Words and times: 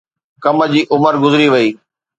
ڪم 0.43 0.57
جي 0.73 0.81
عمر 0.93 1.13
گذري 1.23 1.47
وئي 1.53 1.69